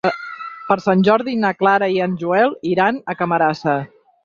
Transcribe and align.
Per 0.69 0.77
Sant 0.85 1.03
Jordi 1.07 1.35
na 1.43 1.51
Clara 1.59 1.91
i 1.97 2.01
en 2.07 2.17
Joel 2.23 2.57
iran 2.73 3.01
a 3.15 3.19
Camarasa. 3.23 3.79